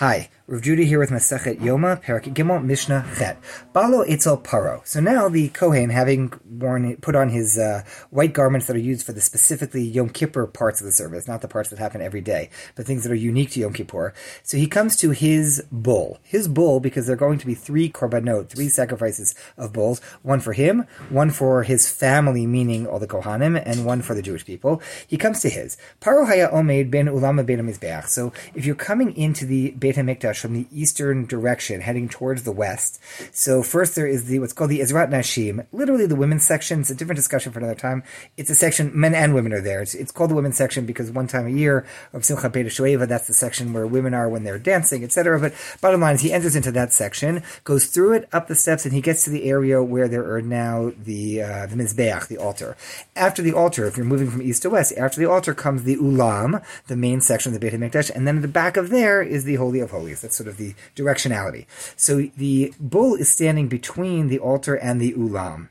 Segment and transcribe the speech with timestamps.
[0.00, 3.36] Hi, Rav Judah here with Masechet Yoma, Perek Gimel Mishnah Chet.
[3.74, 4.80] Balo Etzel Paro.
[4.86, 9.04] So now the Kohen, having worn, put on his uh, white garments that are used
[9.04, 12.22] for the specifically Yom Kippur parts of the service, not the parts that happen every
[12.22, 14.14] day, but things that are unique to Yom Kippur.
[14.42, 16.18] So he comes to his bull.
[16.22, 20.40] His bull, because there are going to be three korbanot, three sacrifices of bulls, one
[20.40, 24.46] for him, one for his family, meaning all the Kohanim, and one for the Jewish
[24.46, 24.80] people.
[25.06, 25.76] He comes to his.
[26.00, 27.58] Paro Haya Omed Ben Ulama Ben.
[28.06, 32.52] So if you're coming into the Beit HaMikdash from the eastern direction, heading towards the
[32.52, 33.00] west.
[33.32, 36.80] So first there is the what's called the Ezrat Nashim, literally the women's section.
[36.80, 38.02] It's a different discussion for another time.
[38.36, 39.82] It's a section, men and women are there.
[39.82, 43.06] It's, it's called the women's section because one time a year of Simchat Beit Shoeva,
[43.08, 45.40] that's the section where women are when they're dancing, etc.
[45.40, 48.84] But bottom line is he enters into that section, goes through it up the steps,
[48.84, 52.38] and he gets to the area where there are now the uh, the Mizbeach, the
[52.38, 52.76] altar.
[53.16, 55.96] After the altar, if you're moving from east to west, after the altar comes the
[55.96, 59.22] Ulam, the main section of the Beit HaMikdash, and then at the back of there
[59.22, 60.20] is the Holy of Holies.
[60.28, 61.64] That's sort of the directionality.
[61.96, 65.70] So the bull is standing between the altar and the ulam.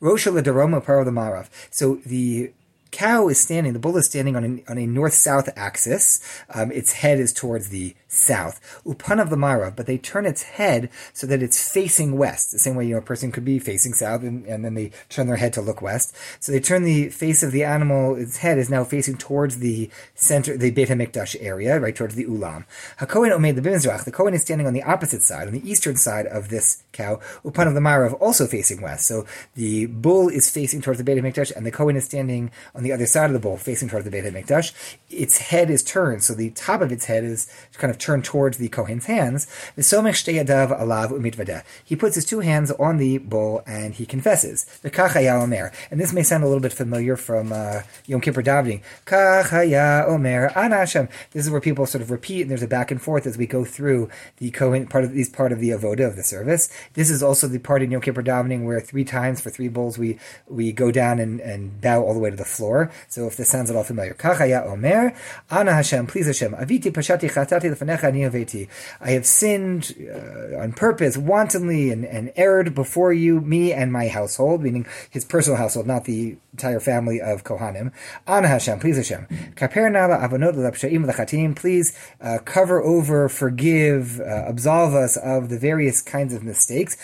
[0.00, 1.50] Rosha Daroma Paro the Marav.
[1.70, 2.52] So the
[2.90, 6.42] cow is standing, the bull is standing on a, on a north-south axis.
[6.54, 8.82] Um, its head is towards the south.
[8.84, 12.50] Upan of the Mara, but they turn its head so that it's facing west.
[12.50, 14.90] The same way, you know, a person could be facing south and, and then they
[15.08, 16.14] turn their head to look west.
[16.40, 19.90] So they turn the face of the animal, its head is now facing towards the
[20.14, 22.64] center, the Beit HaMikdash area, right towards the Ulam.
[22.98, 25.96] HaKohen Omed the Bimizrach, the Kohen is standing on the opposite side, on the eastern
[25.96, 27.20] side of this cow.
[27.44, 29.06] Upan of the Marav also facing west.
[29.06, 32.82] So the bull is facing towards the Beit HaMikdash and the Kohen is standing on
[32.82, 34.72] the other side of the bull, facing towards the Beit HaMikdash.
[35.08, 38.58] Its head is turned, so the top of its head is kind of turned towards
[38.58, 39.46] the Kohen's hands.
[41.84, 44.66] He puts his two hands on the bowl and he confesses.
[44.82, 48.82] And this may sound a little bit familiar from uh, Yom Kippur davening.
[51.32, 53.46] This is where people sort of repeat and there's a back and forth as we
[53.46, 56.70] go through the Kohen part of these part of the avoda of the service.
[56.94, 59.98] This is also the part in Yom Kippur davening where three times for three bowls
[59.98, 62.90] we we go down and, and bow all the way to the floor.
[63.08, 65.14] So if this sounds at all familiar, Omer,
[65.50, 67.70] Ana Hashem, please Hashem, Aviti Pashati Chatati
[69.00, 74.08] I have sinned uh, on purpose, wantonly, and, and erred before you, me and my
[74.08, 77.92] household, meaning his personal household, not the entire family of Kohanim.
[78.26, 79.26] Ana Hashem, please Hashem.
[81.54, 86.96] Please uh, cover over, forgive, uh, absolve us of the various kinds of mistakes.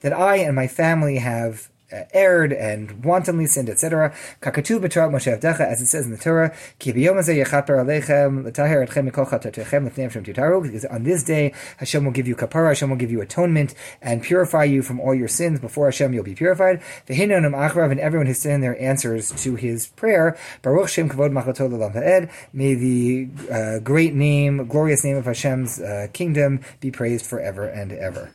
[0.00, 1.68] That I and my family have
[2.12, 4.14] erred and wantonly sinned, etc.
[4.40, 9.10] Kakatu b'Torah Moshe Avdecha, as it says in the Torah, Ki yechaper alechem l'taher etchem
[9.10, 12.96] mikol chatatechem l'fnei Hashem because on this day Hashem will give you kapara, Hashem will
[12.96, 15.60] give you atonement and purify you from all your sins.
[15.60, 16.80] Before Hashem you'll be purified.
[17.06, 20.36] V'hinonim achrav, and everyone who's standing there answers to his prayer.
[20.62, 22.30] Baruch Shem kavod machato l'lam ha'ed.
[22.52, 27.92] May the uh, great name, glorious name of Hashem's uh, kingdom be praised forever and
[27.92, 28.32] ever.